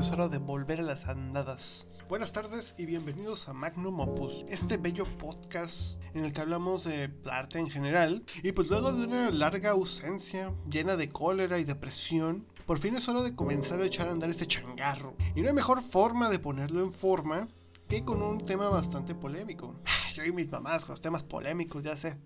[0.00, 1.86] es hora de volver a las andadas.
[2.08, 7.10] Buenas tardes y bienvenidos a Magnum Opus, este bello podcast en el que hablamos de
[7.30, 8.24] arte en general.
[8.42, 13.06] Y pues luego de una larga ausencia, llena de cólera y depresión, por fin es
[13.10, 15.16] hora de comenzar a echar a andar este changarro.
[15.34, 17.48] Y no hay mejor forma de ponerlo en forma
[17.86, 19.74] que con un tema bastante polémico.
[20.14, 22.16] Yo y mis mamás con los temas polémicos, ya sé.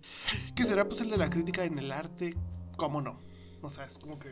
[0.55, 2.37] ¿Qué será pues el de la crítica en el arte?
[2.77, 3.19] ¿Cómo no?
[3.63, 4.29] O sea, es como que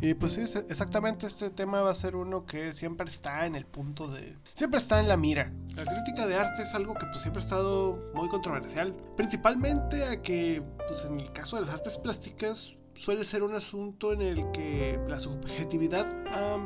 [0.00, 3.66] y pues sí, exactamente este tema va a ser uno que siempre está en el
[3.66, 4.36] punto de...
[4.54, 5.52] Siempre está en la mira.
[5.74, 8.94] La crítica de arte es algo que pues siempre ha estado muy controversial.
[9.16, 14.12] Principalmente a que, pues en el caso de las artes plásticas, suele ser un asunto
[14.12, 16.08] en el que la subjetividad,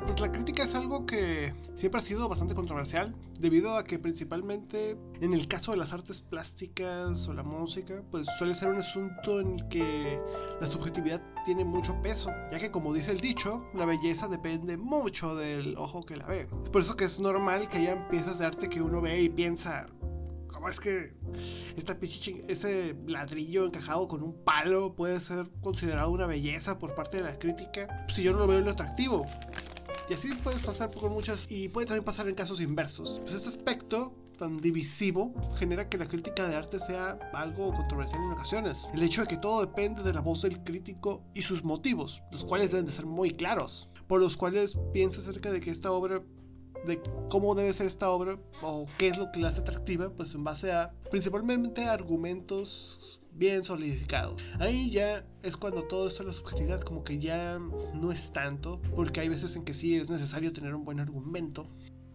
[0.06, 4.98] pues la crítica es algo que siempre ha sido bastante controversial, debido a que principalmente
[5.20, 9.40] en el caso de las artes plásticas o la música, pues suele ser un asunto
[9.40, 10.20] en el que
[10.60, 15.36] la subjetividad tiene mucho peso, ya que como dice el dicho, la belleza depende mucho
[15.36, 16.48] del ojo que la ve.
[16.64, 19.28] Es por eso que es normal que haya piezas de arte que uno ve y
[19.28, 19.86] piensa,
[20.68, 21.14] es que
[21.76, 21.96] esta
[22.48, 27.38] ese ladrillo encajado con un palo puede ser considerado una belleza por parte de la
[27.38, 29.26] crítica si yo no lo veo lo atractivo.
[30.08, 33.20] Y así puedes pasar con muchas, y puede también pasar en casos inversos.
[33.22, 38.32] Pues este aspecto tan divisivo genera que la crítica de arte sea algo controversial en
[38.32, 38.86] ocasiones.
[38.92, 42.44] El hecho de que todo depende de la voz del crítico y sus motivos, los
[42.44, 46.22] cuales deben de ser muy claros, por los cuales piensa acerca de que esta obra
[46.86, 50.34] de cómo debe ser esta obra o qué es lo que la hace atractiva, pues
[50.34, 54.40] en base a principalmente argumentos bien solidificados.
[54.60, 57.58] Ahí ya es cuando todo esto de la subjetividad como que ya
[57.94, 61.66] no es tanto, porque hay veces en que sí es necesario tener un buen argumento.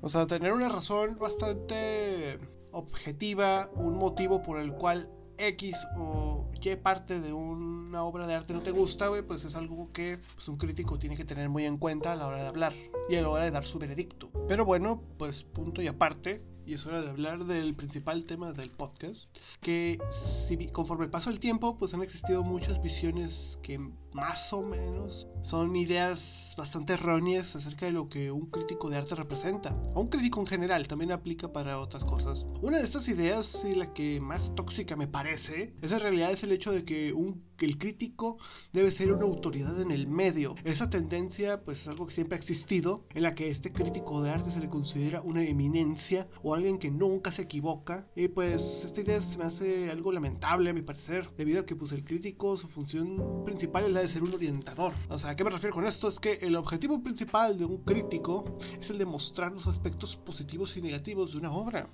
[0.01, 2.39] O sea, tener una razón bastante
[2.71, 8.53] objetiva, un motivo por el cual X o Y parte de una obra de arte
[8.53, 11.77] no te gusta, pues es algo que pues, un crítico tiene que tener muy en
[11.77, 12.73] cuenta a la hora de hablar
[13.09, 14.29] y a la hora de dar su veredicto.
[14.47, 18.69] Pero bueno, pues punto y aparte, y es hora de hablar del principal tema del
[18.69, 19.21] podcast,
[19.61, 23.79] que si, conforme el tiempo, pues han existido muchas visiones que
[24.11, 29.15] más o menos son ideas bastante erróneas acerca de lo que un crítico de arte
[29.15, 29.75] representa.
[29.93, 32.45] O un crítico en general, también aplica para otras cosas.
[32.61, 36.43] Una de estas ideas, y la que más tóxica me parece, es en realidad es
[36.43, 38.37] el hecho de que un el crítico
[38.73, 40.55] debe ser una autoridad en el medio.
[40.63, 44.31] Esa tendencia pues es algo que siempre ha existido, en la que este crítico de
[44.31, 48.07] arte se le considera una eminencia o alguien que nunca se equivoca.
[48.15, 51.75] Y pues esta idea se me hace algo lamentable a mi parecer, debido a que
[51.75, 54.93] pues el crítico su función principal es la de ser un orientador.
[55.09, 56.07] O sea, ¿a qué me refiero con esto?
[56.07, 60.75] Es que el objetivo principal de un crítico es el de mostrar los aspectos positivos
[60.77, 61.89] y negativos de una obra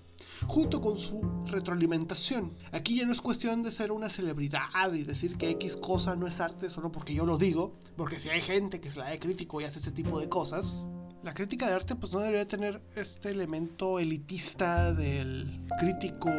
[0.47, 2.53] junto con su retroalimentación.
[2.71, 6.27] Aquí ya no es cuestión de ser una celebridad y decir que X cosa no
[6.27, 9.19] es arte solo porque yo lo digo, porque si hay gente que se la de
[9.19, 10.83] crítico y hace ese tipo de cosas,
[11.23, 16.29] la crítica de arte pues no debería tener este elemento elitista del crítico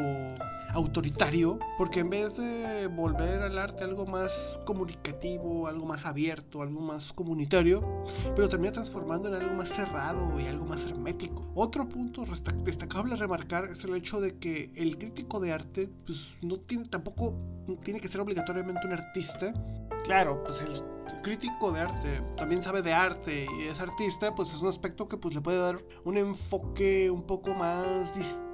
[0.74, 6.80] autoritario, porque en vez de volver al arte algo más comunicativo, algo más abierto, algo
[6.80, 8.02] más comunitario,
[8.34, 11.48] pero termina transformando en algo más cerrado y algo más hermético.
[11.54, 12.24] Otro punto
[12.64, 16.84] destacable a remarcar es el hecho de que el crítico de arte pues no tiene
[16.86, 17.34] tampoco
[17.82, 19.52] tiene que ser obligatoriamente un artista.
[20.02, 20.82] Claro, pues el
[21.22, 25.16] crítico de arte también sabe de arte y es artista, pues es un aspecto que
[25.16, 28.53] pues le puede dar un enfoque un poco más distinto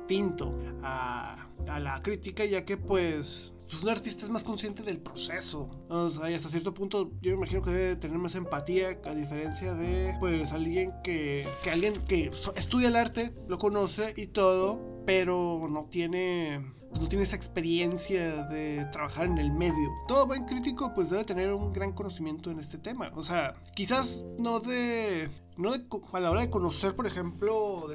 [0.83, 5.71] a, a la crítica, ya que pues pues un artista es más consciente del proceso.
[5.89, 9.15] O sea, y hasta cierto punto yo me imagino que debe tener más empatía a
[9.15, 14.81] diferencia de pues alguien que, que alguien que estudia el arte, lo conoce y todo,
[15.07, 19.91] pero no tiene no tiene esa experiencia de trabajar en el medio.
[20.09, 23.13] Todo buen crítico pues debe tener un gran conocimiento en este tema.
[23.15, 25.31] O sea, quizás no de...
[25.57, 27.87] No de, a la hora de conocer, por ejemplo,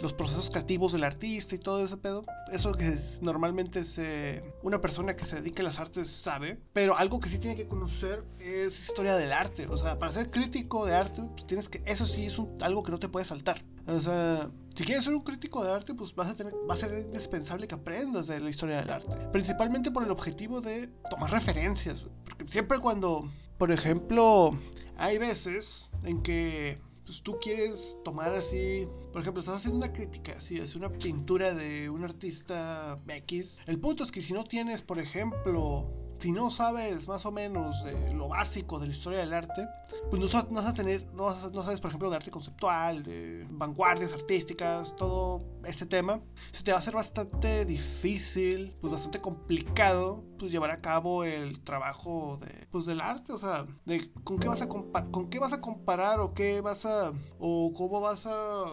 [0.00, 2.24] los procesos creativos del artista y todo ese pedo.
[2.52, 6.58] Eso que normalmente se, una persona que se dedica a las artes sabe.
[6.72, 9.66] Pero algo que sí tiene que conocer es historia del arte.
[9.66, 11.82] O sea, para ser crítico de arte, pues tienes que...
[11.84, 13.64] Eso sí es algo que no te puede saltar.
[13.86, 16.78] O sea, si quieres ser un crítico de arte, pues vas a tener, va a
[16.78, 19.16] ser indispensable que aprendas de la historia del arte.
[19.32, 22.04] Principalmente por el objetivo de tomar referencias.
[22.24, 24.52] Porque siempre cuando, por ejemplo,
[24.96, 26.78] hay veces en que
[27.10, 31.52] pues, tú quieres tomar así, por ejemplo, estás haciendo una crítica, así, hace una pintura
[31.52, 33.58] de un artista X.
[33.66, 35.90] El punto es que si no tienes, por ejemplo,
[36.20, 39.66] si no sabes más o menos de lo básico de la historia del arte,
[40.10, 44.94] pues no, vas a tener, no, sabes, por ejemplo, de arte conceptual, de vanguardias artísticas,
[44.96, 46.20] todo este tema,
[46.52, 51.60] se te va a hacer bastante difícil, pues bastante complicado, pues llevar a cabo el
[51.60, 55.54] trabajo de, pues del arte, o sea, de con qué vas a con qué vas
[55.54, 58.64] a comparar o qué vas a o cómo vas a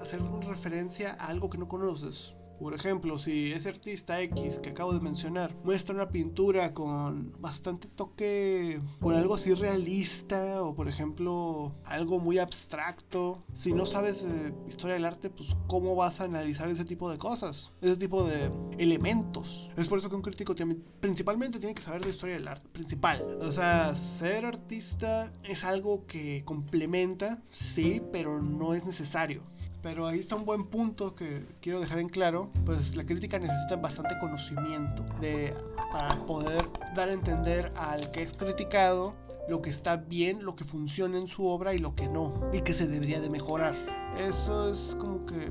[0.00, 2.34] hacer referencia a algo que no conoces.
[2.62, 7.88] Por ejemplo, si ese artista X que acabo de mencionar muestra una pintura con bastante
[7.88, 14.24] toque, con algo así realista o por ejemplo algo muy abstracto, si no sabes
[14.68, 18.48] historia del arte, pues cómo vas a analizar ese tipo de cosas, ese tipo de
[18.78, 19.72] elementos.
[19.76, 20.54] Es por eso que un crítico
[21.00, 23.22] principalmente tiene que saber de historia del arte, principal.
[23.40, 29.42] O sea, ser artista es algo que complementa, sí, pero no es necesario.
[29.82, 32.50] Pero ahí está un buen punto que quiero dejar en claro.
[32.64, 35.54] Pues la crítica necesita bastante conocimiento de,
[35.90, 39.14] para poder dar a entender al que es criticado
[39.48, 42.60] lo que está bien, lo que funciona en su obra y lo que no, y
[42.62, 43.74] que se debería de mejorar.
[44.16, 45.50] Eso es como que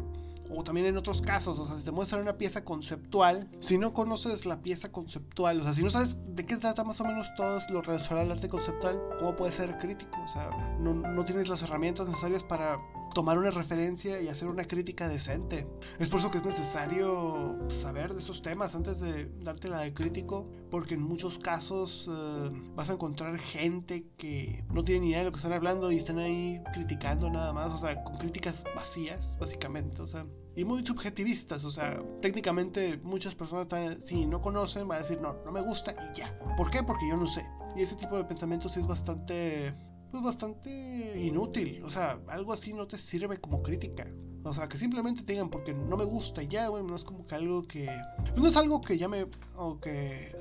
[0.54, 3.94] o también en otros casos, o sea, si te muestran una pieza conceptual, si no
[3.94, 7.28] conoces la pieza conceptual, o sea, si no sabes de qué trata más o menos
[7.36, 10.22] todo lo relacionado al arte conceptual, ¿cómo puedes ser crítico?
[10.22, 10.50] O sea,
[10.80, 12.78] no, no tienes las herramientas necesarias para
[13.14, 15.68] tomar una referencia y hacer una crítica decente.
[16.00, 19.94] Es por eso que es necesario saber de esos temas antes de darte la de
[19.94, 25.20] crítico, porque en muchos casos eh, vas a encontrar gente que no tiene ni idea
[25.20, 28.64] de lo que están hablando y están ahí criticando nada más, o sea, con críticas
[28.76, 30.26] vacías, básicamente, o sea,
[30.56, 35.20] y muy subjetivistas, o sea, técnicamente muchas personas están, si no conocen, van a decir,
[35.22, 36.38] no, no me gusta y ya.
[36.58, 36.84] ¿Por qué?
[36.84, 37.46] Porque yo no sé.
[37.76, 39.74] Y ese tipo de pensamientos es bastante
[40.12, 41.82] pues bastante inútil.
[41.84, 44.08] O sea, algo así no te sirve como crítica.
[44.44, 47.04] O sea, que simplemente te digan porque no me gusta y ya, güey, no es
[47.04, 47.90] como que algo que...
[48.18, 50.36] Pues no es algo que llame o que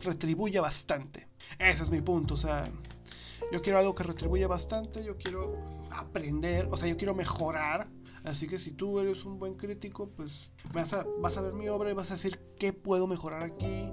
[0.00, 1.28] retribuya bastante.
[1.58, 2.70] Ese es mi punto, o sea,
[3.52, 5.56] yo quiero algo que retribuya bastante, yo quiero
[5.90, 7.88] aprender, o sea, yo quiero mejorar
[8.24, 11.04] Así que si tú eres un buen crítico, pues vas a,
[11.42, 13.92] ver mi obra y vas a decir qué puedo mejorar aquí,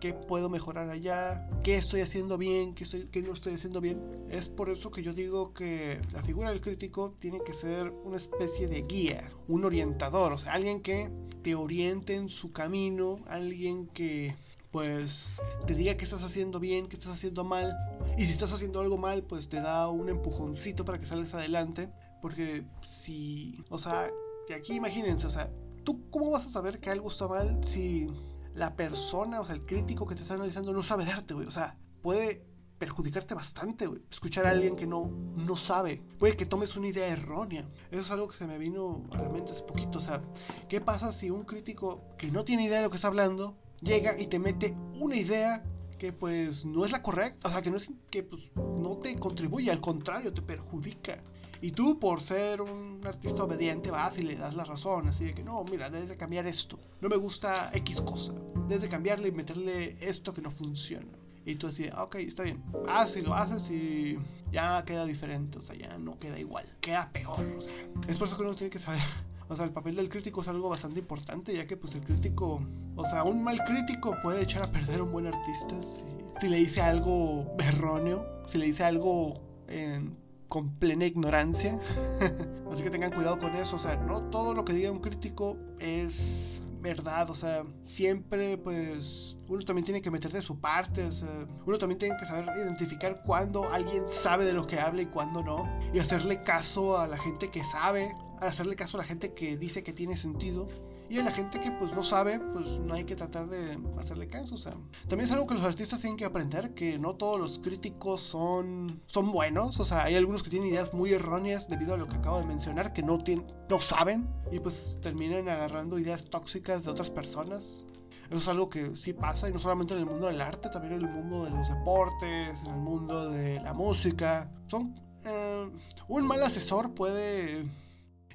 [0.00, 4.26] qué puedo mejorar allá, qué estoy haciendo bien, qué, estoy, qué no estoy haciendo bien.
[4.30, 8.16] Es por eso que yo digo que la figura del crítico tiene que ser una
[8.16, 11.08] especie de guía, un orientador, o sea, alguien que
[11.42, 14.34] te oriente en su camino, alguien que
[14.72, 15.30] pues
[15.66, 17.76] te diga que estás haciendo bien, que estás haciendo mal.
[18.16, 21.90] Y si estás haciendo algo mal, pues te da un empujoncito para que salgas adelante.
[22.20, 24.10] Porque si, o sea,
[24.48, 25.50] de aquí imagínense, o sea,
[25.84, 28.08] ¿tú cómo vas a saber que algo está mal si
[28.54, 31.46] la persona, o sea, el crítico que te está analizando no sabe darte, güey?
[31.46, 32.48] O sea, puede
[32.78, 34.02] perjudicarte bastante, güey.
[34.10, 36.02] Escuchar a alguien que no, no sabe.
[36.18, 37.68] Puede que tomes una idea errónea.
[37.90, 39.98] Eso es algo que se me vino a la mente hace poquito.
[39.98, 40.22] O sea,
[40.68, 44.18] ¿qué pasa si un crítico que no tiene idea de lo que está hablando llega
[44.18, 45.64] y te mete una idea
[45.98, 47.48] que pues no es la correcta?
[47.48, 51.18] O sea, que no es que pues no te contribuye, al contrario, te perjudica.
[51.60, 55.08] Y tú, por ser un artista obediente, vas y le das la razón.
[55.08, 56.78] Así de que no, mira, debes de cambiar esto.
[57.00, 58.32] No me gusta X cosa.
[58.68, 61.08] Debes de cambiarle y meterle esto que no funciona.
[61.44, 62.62] Y tú ah, ok, está bien.
[62.86, 64.18] Haz y lo haces y
[64.52, 65.58] ya queda diferente.
[65.58, 66.66] O sea, ya no queda igual.
[66.80, 67.40] Queda peor.
[67.56, 67.72] O sea,
[68.06, 69.00] es por eso que uno tiene que saber.
[69.50, 72.60] O sea, el papel del crítico es algo bastante importante, ya que pues el crítico,
[72.96, 76.04] o sea, un mal crítico puede echar a perder a un buen artista si,
[76.38, 80.18] si le dice algo erróneo, si le dice algo en
[80.48, 81.78] con plena ignorancia.
[82.72, 83.76] Así que tengan cuidado con eso.
[83.76, 87.30] O sea, no todo lo que diga un crítico es verdad.
[87.30, 91.04] O sea, siempre pues uno también tiene que meter de su parte.
[91.04, 95.02] O sea, uno también tiene que saber identificar cuándo alguien sabe de lo que habla
[95.02, 95.68] y cuándo no.
[95.92, 98.14] Y hacerle caso a la gente que sabe.
[98.40, 100.68] Hacerle caso a la gente que dice que tiene sentido
[101.10, 104.28] y a la gente que pues no sabe, pues no hay que tratar de hacerle
[104.28, 104.54] caso.
[104.54, 104.72] O sea,
[105.08, 109.00] también es algo que los artistas tienen que aprender, que no todos los críticos son,
[109.06, 109.80] son buenos.
[109.80, 112.44] O sea, hay algunos que tienen ideas muy erróneas debido a lo que acabo de
[112.44, 117.84] mencionar, que no, tienen, no saben y pues terminan agarrando ideas tóxicas de otras personas.
[118.28, 120.94] Eso es algo que sí pasa, y no solamente en el mundo del arte, también
[120.94, 124.50] en el mundo de los deportes, en el mundo de la música.
[124.66, 125.70] Son, eh,
[126.08, 127.64] un mal asesor puede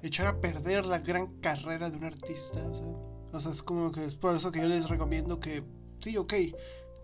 [0.04, 2.68] echar a perder la gran carrera de un artista.
[2.68, 2.94] O sea,
[3.34, 5.64] o sea, es como que es por eso que yo les recomiendo que,
[6.00, 6.34] sí, ok,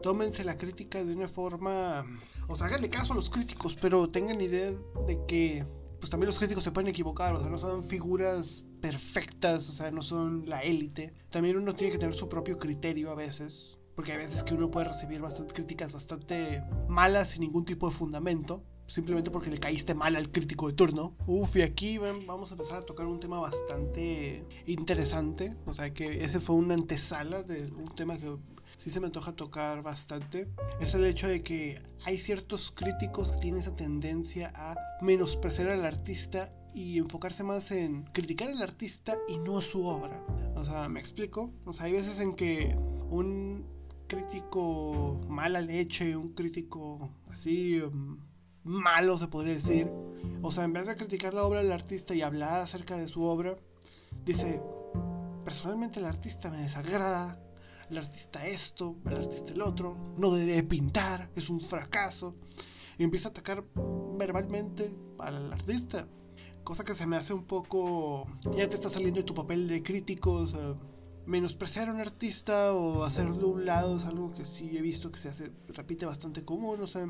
[0.03, 2.05] tómense la crítica de una forma,
[2.47, 4.71] o sea, háganle caso a los críticos, pero tengan idea
[5.07, 5.65] de que,
[5.99, 9.91] pues también los críticos se pueden equivocar, o sea, no son figuras perfectas, o sea,
[9.91, 11.13] no son la élite.
[11.31, 13.75] También uno tiene que tener su propio criterio a veces.
[13.95, 17.93] Porque hay veces que uno puede recibir bastante críticas bastante malas sin ningún tipo de
[17.93, 21.15] fundamento simplemente porque le caíste mal al crítico de turno.
[21.27, 25.55] Uf, y aquí vamos a empezar a tocar un tema bastante interesante.
[25.65, 28.35] O sea, que ese fue una antesala de un tema que
[28.77, 30.47] sí se me antoja tocar bastante
[30.79, 35.85] es el hecho de que hay ciertos críticos que tienen esa tendencia a menospreciar al
[35.85, 40.23] artista y enfocarse más en criticar al artista y no su obra.
[40.55, 41.51] O sea, me explico.
[41.65, 42.75] O sea, hay veces en que
[43.09, 43.65] un
[44.07, 48.17] crítico mala leche, un crítico así um,
[48.63, 49.91] malo se podría decir.
[50.41, 53.23] O sea, en vez de criticar la obra del artista y hablar acerca de su
[53.23, 53.55] obra,
[54.25, 54.61] dice,
[55.43, 57.41] personalmente el artista me desagrada,
[57.89, 62.35] el artista esto, el artista el otro, no debería pintar, es un fracaso.
[62.97, 63.63] Y empieza a atacar
[64.17, 66.07] verbalmente al artista.
[66.63, 68.27] Cosa que se me hace un poco...
[68.55, 70.75] Ya te está saliendo de tu papel de crítico, o sea,
[71.29, 75.11] menospreciar a un artista o hacerlo de un lado es algo que sí he visto
[75.11, 77.07] que se hace, repite bastante común, o sea,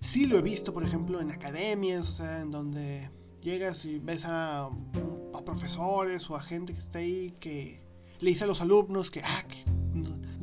[0.00, 3.10] sí lo he visto, por ejemplo, en academias, o sea, en donde
[3.42, 7.80] llegas y ves a, a profesores o a gente que está ahí que
[8.20, 9.64] le dice a los alumnos que, ah, que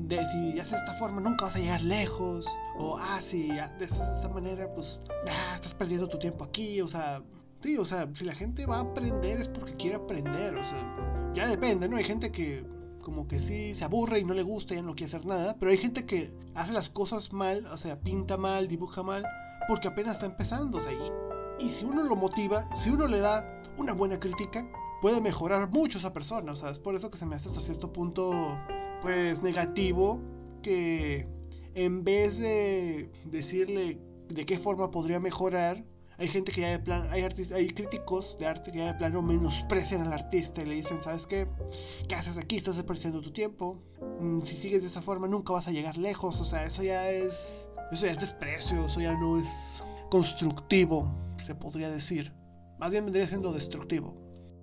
[0.09, 2.45] si haces de esta forma nunca vas a llegar lejos,
[2.77, 4.99] o, ah, si de esa manera, pues,
[5.29, 7.23] ah, estás perdiendo tu tiempo aquí, o sea,
[7.61, 11.31] sí, o sea, si la gente va a aprender es porque quiere aprender, o sea,
[11.33, 11.95] ya depende, ¿no?
[11.95, 12.72] Hay gente que
[13.03, 15.71] como que sí se aburre y no le gusta y no quiere hacer nada, pero
[15.71, 19.23] hay gente que hace las cosas mal, o sea, pinta mal, dibuja mal,
[19.67, 23.19] porque apenas está empezando, o sea, y, y si uno lo motiva, si uno le
[23.19, 24.67] da una buena crítica,
[25.01, 27.61] puede mejorar mucho esa persona, o sea, es por eso que se me hace hasta
[27.61, 28.57] cierto punto,
[29.01, 30.19] pues, negativo,
[30.63, 31.27] que
[31.75, 35.83] en vez de decirle de qué forma podría mejorar,
[36.17, 39.21] hay gente que ya de plan, hay hay críticos de arte que ya de plano
[39.21, 41.47] menosprecian al artista y le dicen, ¿sabes qué?
[42.07, 42.55] ¿Qué haces aquí?
[42.55, 43.81] Estás desperdiciando tu tiempo.
[44.19, 46.39] Mm, si sigues de esa forma nunca vas a llegar lejos.
[46.39, 51.55] O sea, eso ya es, eso ya es desprecio, eso ya no es constructivo, se
[51.55, 52.31] podría decir.
[52.79, 54.15] Más bien vendría siendo destructivo.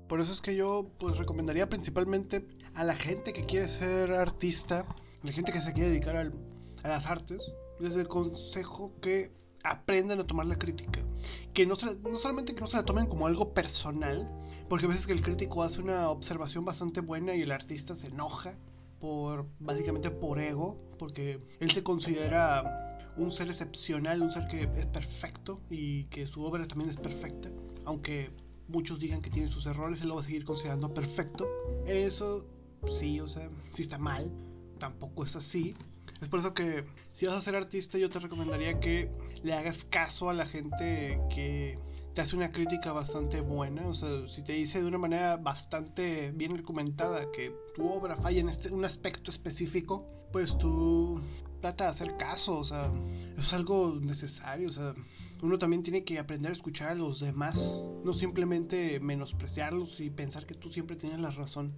[0.09, 4.81] Por eso es que yo pues recomendaría principalmente a la gente que quiere ser artista,
[4.81, 6.35] a la gente que se quiere dedicar al,
[6.83, 7.43] a las artes,
[7.79, 9.33] les el consejo que
[9.65, 11.01] aprendan a tomar la crítica.
[11.53, 14.29] Que no, no solamente que no se la tomen como algo personal,
[14.69, 18.09] porque a veces que el crítico hace una observación bastante buena y el artista se
[18.09, 18.55] enoja
[19.01, 24.87] por básicamente por ego, porque él se considera un ser excepcional, un ser que es
[24.87, 27.51] perfecto y que su obra también es perfecta,
[27.85, 28.31] aunque
[28.69, 31.49] muchos digan que tiene sus errores, él lo va a seguir considerando perfecto.
[31.87, 32.47] Eso
[32.87, 34.33] sí, o sea, si está mal,
[34.79, 35.75] tampoco es así.
[36.21, 39.11] Es por eso que si vas a ser artista yo te recomendaría que
[39.43, 41.79] le hagas caso a la gente que
[42.15, 43.87] te hace una crítica bastante buena.
[43.89, 48.41] O sea, si te dice de una manera bastante bien argumentada que tu obra falla
[48.41, 51.21] en este, un aspecto específico, pues tú
[51.61, 52.59] trata de hacer caso.
[52.59, 52.91] O sea,
[53.39, 54.69] es algo necesario.
[54.69, 54.95] O sea,
[55.43, 60.47] uno también tiene que aprender a escuchar a los demás, no simplemente menospreciarlos y pensar
[60.47, 61.75] que tú siempre tienes la razón.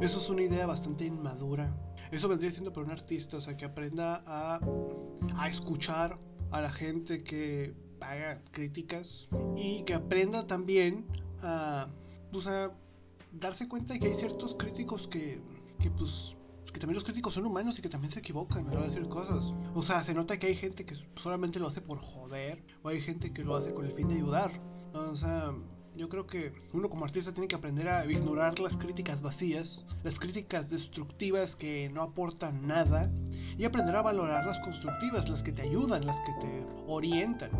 [0.00, 1.76] Eso es una idea bastante inmadura.
[2.10, 4.60] Eso vendría siendo para un artista, o sea, que aprenda a,
[5.36, 6.18] a escuchar
[6.50, 11.06] a la gente que haga críticas y que aprenda también
[11.40, 11.88] a,
[12.32, 12.72] pues, a
[13.32, 15.40] darse cuenta de que hay ciertos críticos que,
[15.80, 16.35] que pues
[16.76, 19.50] que también los críticos son humanos y que también se equivocan a decir cosas.
[19.74, 23.00] O sea, se nota que hay gente que solamente lo hace por joder o hay
[23.00, 24.50] gente que lo hace con el fin de ayudar.
[24.92, 25.54] O sea,
[25.96, 30.18] yo creo que uno como artista tiene que aprender a ignorar las críticas vacías, las
[30.18, 33.10] críticas destructivas que no aportan nada
[33.56, 37.52] y aprender a valorar las constructivas, las que te ayudan, las que te orientan.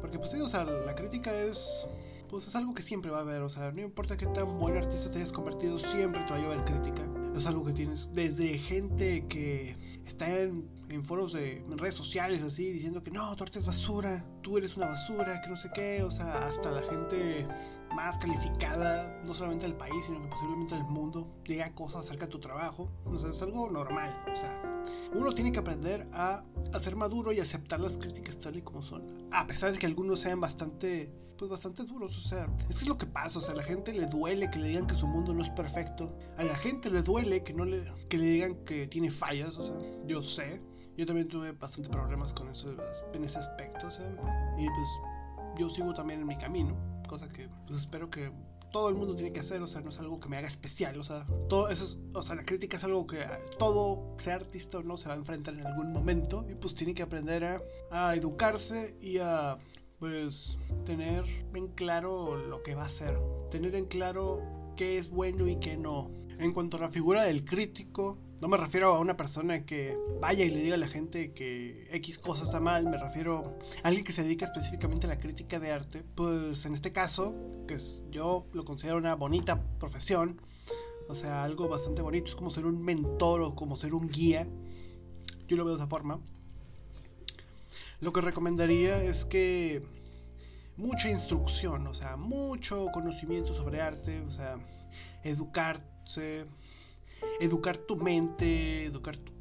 [0.00, 1.86] Porque pues sí, o sea, la crítica es
[2.30, 4.78] pues es algo que siempre va a haber, o sea, no importa qué tan buen
[4.78, 7.02] artista te hayas convertido, siempre te va a llevar crítica.
[7.36, 12.70] Es algo que tienes desde gente que está en, en foros de redes sociales así
[12.70, 16.02] diciendo que no, tu arte es basura, tú eres una basura, que no sé qué,
[16.02, 17.46] o sea, hasta la gente
[17.92, 22.32] más calificada, no solamente del país, sino que posiblemente del mundo, diga cosas acerca de
[22.32, 22.90] tu trabajo.
[23.04, 24.24] O sea, es algo normal.
[24.32, 24.82] O sea,
[25.14, 28.82] uno tiene que aprender a, a ser maduro y aceptar las críticas tal y como
[28.82, 29.28] son.
[29.32, 32.16] A pesar de que algunos sean bastante, pues bastante duros.
[32.16, 33.38] O sea, eso es lo que pasa.
[33.38, 35.50] O sea, a la gente le duele que le digan que su mundo no es
[35.50, 36.16] perfecto.
[36.36, 39.56] A la gente le duele que, no le, que le digan que tiene fallas.
[39.58, 40.60] O sea, yo sé.
[40.96, 42.74] Yo también tuve bastante problemas con eso
[43.14, 43.86] en ese aspecto.
[43.86, 44.06] O sea,
[44.58, 44.88] y pues
[45.58, 48.32] yo sigo también en mi camino cosa que pues espero que
[48.72, 50.98] todo el mundo tiene que hacer, o sea, no es algo que me haga especial,
[50.98, 53.18] o sea, todo eso es, o sea, la crítica es algo que
[53.58, 56.94] todo, sea artista o no, se va a enfrentar en algún momento y pues tiene
[56.94, 59.58] que aprender a, educarse y a,
[59.98, 63.14] pues, tener en claro lo que va a hacer,
[63.50, 64.40] tener en claro
[64.74, 66.10] qué es bueno y qué no.
[66.38, 70.44] En cuanto a la figura del crítico, no me refiero a una persona que vaya
[70.44, 74.04] y le diga a la gente que X cosa está mal, me refiero a alguien
[74.04, 76.02] que se dedica específicamente a la crítica de arte.
[76.16, 77.36] Pues en este caso,
[77.68, 77.78] que
[78.10, 80.40] yo lo considero una bonita profesión,
[81.08, 84.48] o sea, algo bastante bonito, es como ser un mentor o como ser un guía.
[85.46, 86.18] yo lo veo de esa forma.
[88.00, 89.86] Lo que recomendaría es que
[90.76, 94.58] mucha instrucción, o sea, mucho conocimiento sobre arte, o sea,
[95.22, 96.46] educarse,
[97.40, 99.32] educar tu mente, educar tu,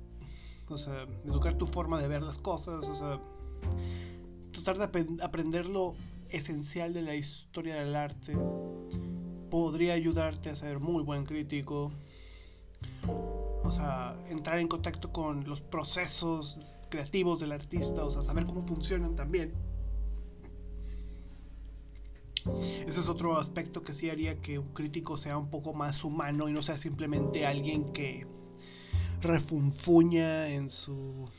[0.74, 3.20] o sea, educar tu forma de ver las cosas, o sea,
[4.52, 5.96] tratar de aprender lo
[6.30, 8.38] esencial de la historia del arte
[9.50, 11.92] podría ayudarte a ser muy buen crítico.
[13.64, 18.66] O sea, entrar en contacto con los procesos creativos del artista, o sea, saber cómo
[18.66, 19.54] funcionan también.
[22.88, 26.50] Ese es otro aspecto que sí haría que un crítico sea un poco más humano
[26.50, 28.26] y no sea simplemente alguien que
[29.22, 31.30] refunfuña en su,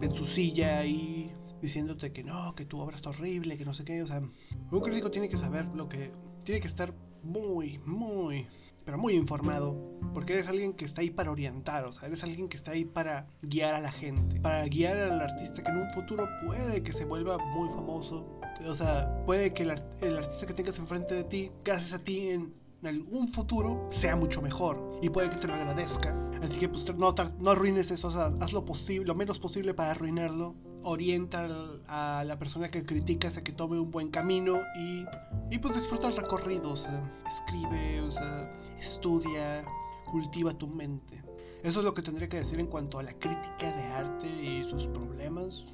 [0.00, 3.84] en su silla y diciéndote que no, que tu obra está horrible, que no sé
[3.84, 4.02] qué.
[4.02, 6.12] O sea, un crítico tiene que saber lo que.
[6.44, 8.46] Tiene que estar muy, muy,
[8.84, 9.76] pero muy informado.
[10.14, 12.84] Porque eres alguien que está ahí para orientar, o sea, eres alguien que está ahí
[12.84, 16.92] para guiar a la gente, para guiar al artista que en un futuro puede que
[16.92, 18.37] se vuelva muy famoso.
[18.66, 22.54] O sea, puede que el, artista que tengas enfrente de ti, gracias a ti en,
[22.82, 25.00] algún futuro, sea mucho mejor.
[25.02, 26.14] Y puede que te lo agradezca.
[26.42, 29.74] Así que pues no, no arruines eso, o sea, haz lo posible, lo menos posible
[29.74, 31.48] para arruinarlo orienta
[31.88, 35.04] a la persona que criticas a que tome un buen camino y,
[35.50, 38.48] y pues disfruta el recorrido, o sea, escribe, o sea,
[38.78, 39.64] estudia,
[40.10, 41.22] cultiva tu mente.
[41.62, 44.64] Eso es lo que tendría que decir en cuanto a la crítica de arte y
[44.64, 45.66] sus problemas.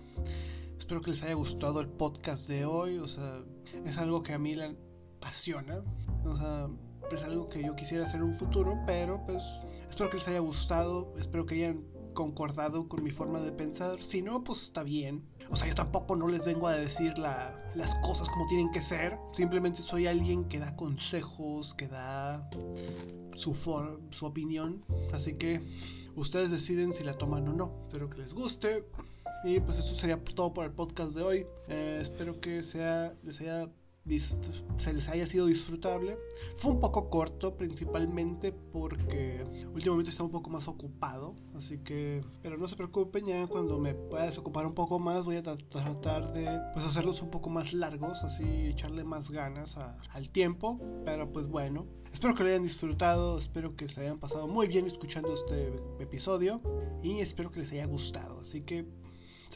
[0.85, 3.43] Espero que les haya gustado el podcast de hoy, o sea,
[3.87, 4.77] es algo que a mí me
[5.17, 5.83] apasiona,
[6.27, 6.69] o sea,
[7.11, 9.43] es algo que yo quisiera hacer en un futuro, pero pues
[9.89, 14.03] espero que les haya gustado, espero que hayan concordado con mi forma de pensar.
[14.03, 15.25] Si no, pues está bien.
[15.49, 19.17] O sea, yo tampoco no les vengo a decir las cosas como tienen que ser.
[19.33, 22.47] Simplemente soy alguien que da consejos, que da
[23.37, 23.55] su,
[24.11, 24.85] su opinión.
[25.15, 25.63] Así que
[26.15, 27.73] ustedes deciden si la toman o no.
[27.87, 28.85] Espero que les guste.
[29.45, 31.47] Y pues eso sería todo por el podcast de hoy.
[31.69, 33.69] Eh, espero que sea, les haya
[34.77, 36.19] se les haya sido disfrutable.
[36.57, 41.35] Fue un poco corto, principalmente porque últimamente está un poco más ocupado.
[41.57, 45.37] Así que, pero no se preocupen, ya cuando me pueda desocupar un poco más, voy
[45.37, 49.77] a tratar de pues, hacerlos un poco más largos, así echarle más ganas
[50.11, 50.79] al tiempo.
[51.07, 54.87] Pero pues bueno, espero que lo hayan disfrutado, espero que se hayan pasado muy bien
[54.87, 56.61] escuchando este episodio
[57.03, 58.39] y espero que les haya gustado.
[58.41, 58.87] Así que,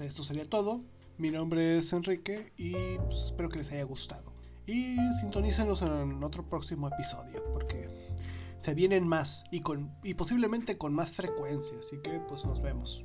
[0.06, 0.80] esto sería todo.
[1.16, 2.72] Mi nombre es Enrique y
[3.06, 4.32] pues, espero que les haya gustado.
[4.66, 7.88] Y sintonícenos en otro próximo episodio, porque
[8.58, 11.78] se vienen más y, con, y posiblemente con más frecuencia.
[11.78, 13.02] Así que pues nos vemos.